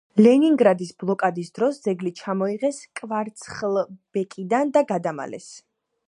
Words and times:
ლენინგრადის 0.25 0.91
ბლოკადის 1.01 1.51
დროს 1.57 1.75
ძეგლი 1.87 2.13
ჩამოიღეს 2.21 2.79
კვარცხლბეკიდან 3.01 4.73
და 4.79 4.83
გადამალეს. 4.93 5.51